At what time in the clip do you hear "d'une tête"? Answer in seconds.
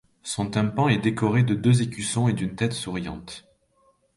2.33-2.73